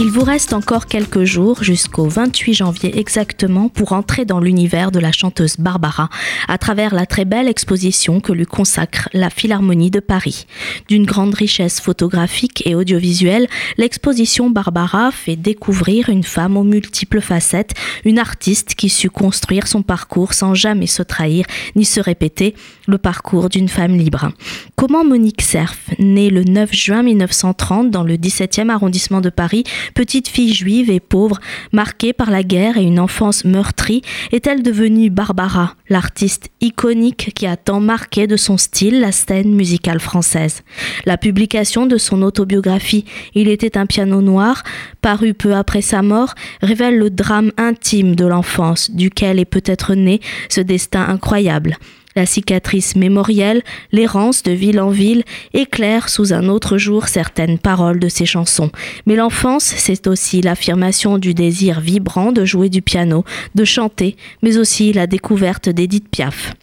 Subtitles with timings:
[0.00, 4.98] Il vous reste encore quelques jours jusqu'au 28 janvier exactement pour entrer dans l'univers de
[4.98, 6.08] la chanteuse Barbara
[6.48, 10.46] à travers la très belle exposition que lui consacre la Philharmonie de Paris.
[10.88, 13.46] D'une grande richesse photographique et audiovisuelle,
[13.76, 19.82] l'exposition Barbara fait découvrir une femme aux multiples facettes, une artiste qui sut construire son
[19.82, 22.56] parcours sans jamais se trahir ni se répéter,
[22.88, 24.32] le parcours d'une femme libre.
[24.74, 29.62] Comment Monique Cerf, née le 9 juin 1930 dans le 17e arrondissement de Paris,
[29.94, 31.40] petite fille juive et pauvre,
[31.72, 34.02] marquée par la guerre et une enfance meurtrie,
[34.32, 40.00] est-elle devenue Barbara, l'artiste iconique qui a tant marqué de son style la scène musicale
[40.00, 40.62] française?
[41.04, 44.62] La publication de son autobiographie Il était un piano noir,
[45.02, 50.20] paru peu après sa mort, révèle le drame intime de l'enfance, duquel est peut-être né
[50.48, 51.76] ce destin incroyable.
[52.16, 57.98] La cicatrice mémorielle, l'errance de ville en ville, éclaire sous un autre jour certaines paroles
[57.98, 58.70] de ses chansons.
[59.06, 64.58] Mais l'enfance, c'est aussi l'affirmation du désir vibrant de jouer du piano, de chanter, mais
[64.58, 66.54] aussi la découverte d'Edith Piaf.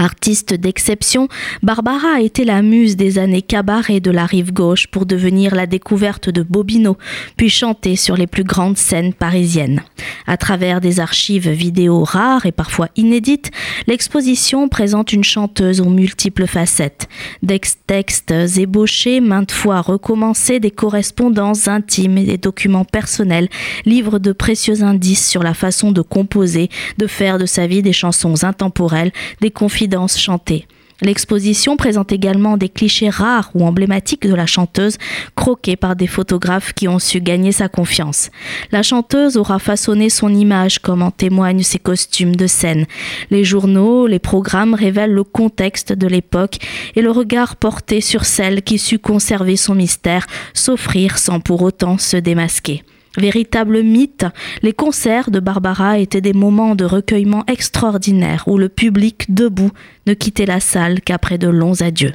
[0.00, 1.28] Artiste d'exception,
[1.62, 5.66] Barbara a été la muse des années cabaret de la rive gauche pour devenir la
[5.66, 6.96] découverte de Bobino,
[7.36, 9.82] puis chanter sur les plus grandes scènes parisiennes.
[10.26, 13.50] À travers des archives vidéo rares et parfois inédites,
[13.86, 17.06] l'exposition présente une chanteuse aux multiples facettes.
[17.42, 23.50] Des textes ébauchés, maintes fois recommencés, des correspondances intimes et des documents personnels
[23.84, 27.92] livrent de précieux indices sur la façon de composer, de faire de sa vie des
[27.92, 29.12] chansons intemporelles,
[29.42, 30.66] des confidences chantée.
[31.02, 34.98] L'exposition présente également des clichés rares ou emblématiques de la chanteuse,
[35.34, 38.30] croqués par des photographes qui ont su gagner sa confiance.
[38.70, 42.86] La chanteuse aura façonné son image comme en témoignent ses costumes de scène.
[43.30, 46.58] Les journaux, les programmes révèlent le contexte de l'époque
[46.96, 51.96] et le regard porté sur celle qui sut conserver son mystère, s'offrir sans pour autant
[51.96, 52.82] se démasquer.
[53.16, 54.26] Véritable mythe,
[54.62, 59.72] les concerts de Barbara étaient des moments de recueillement extraordinaires où le public debout
[60.06, 62.14] ne quittait la salle qu'après de longs adieux.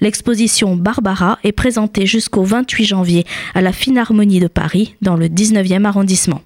[0.00, 5.84] L'exposition Barbara est présentée jusqu'au 28 janvier à la Philharmonie de Paris dans le 19e
[5.84, 6.40] arrondissement.